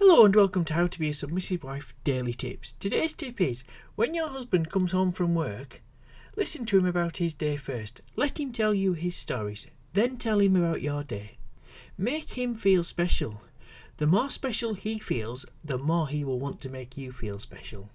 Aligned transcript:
Hello 0.00 0.24
and 0.24 0.36
welcome 0.36 0.64
to 0.66 0.74
How 0.74 0.86
to 0.86 0.98
Be 1.00 1.08
a 1.08 1.12
Submissive 1.12 1.64
Wife 1.64 1.92
Daily 2.04 2.32
Tips. 2.32 2.74
Today's 2.74 3.12
tip 3.12 3.40
is 3.40 3.64
when 3.96 4.14
your 4.14 4.28
husband 4.28 4.70
comes 4.70 4.92
home 4.92 5.10
from 5.10 5.34
work, 5.34 5.82
listen 6.36 6.64
to 6.66 6.78
him 6.78 6.86
about 6.86 7.16
his 7.16 7.34
day 7.34 7.56
first. 7.56 8.00
Let 8.14 8.38
him 8.38 8.52
tell 8.52 8.72
you 8.72 8.92
his 8.92 9.16
stories, 9.16 9.66
then 9.94 10.16
tell 10.16 10.38
him 10.38 10.54
about 10.54 10.82
your 10.82 11.02
day. 11.02 11.38
Make 11.98 12.34
him 12.34 12.54
feel 12.54 12.84
special. 12.84 13.42
The 13.96 14.06
more 14.06 14.30
special 14.30 14.74
he 14.74 15.00
feels, 15.00 15.46
the 15.64 15.78
more 15.78 16.06
he 16.06 16.22
will 16.22 16.38
want 16.38 16.60
to 16.60 16.70
make 16.70 16.96
you 16.96 17.10
feel 17.10 17.40
special. 17.40 17.90